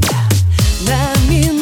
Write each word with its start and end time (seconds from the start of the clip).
тебя 0.00 0.28
на 0.86 1.30
минуту. 1.30 1.61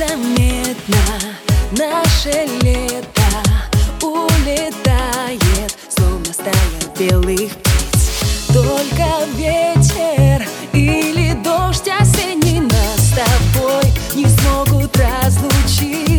Заметно, 0.00 0.96
наше 1.72 2.46
лето 2.62 3.22
улетает, 4.00 5.76
словно 5.94 6.32
стая 6.32 6.54
белых 6.98 7.50
птиц. 7.50 8.46
Только 8.48 9.26
ветер 9.36 10.48
или 10.72 11.34
дождь 11.44 11.90
осенний 12.00 12.60
нас 12.60 12.96
с 12.96 13.12
тобой 13.12 13.92
не 14.14 14.24
смогут 14.24 14.96
разлучить. 14.96 16.09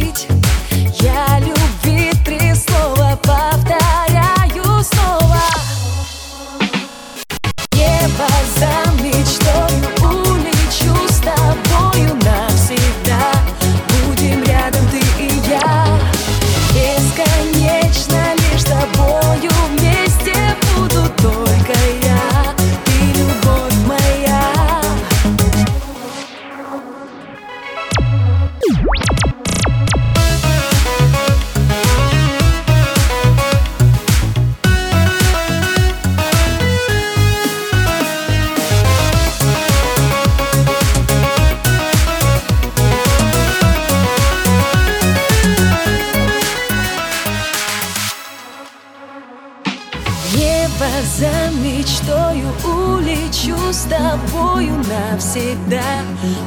За 51.18 51.52
мечтою 51.62 52.48
улечу 52.64 53.56
с 53.72 53.84
тобою 53.84 54.76
навсегда. 54.78 55.84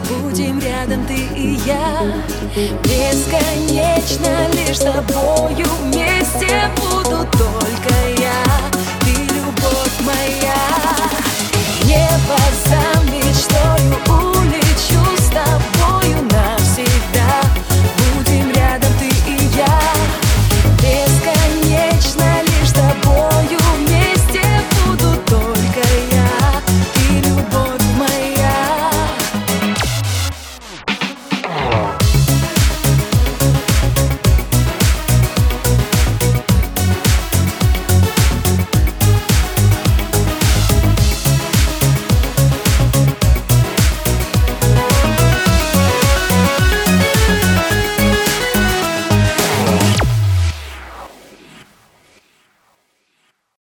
Будем 0.09 0.59
рядом 0.61 1.05
ты 1.07 1.15
и 1.37 1.59
я 1.67 2.15
Бесконечно 2.83 4.49
лишь 4.53 4.79
с 4.79 4.85
тобою. 4.85 5.67
Вместе 5.83 6.71
буду 6.77 7.27
только 7.33 7.95
я 8.19 8.34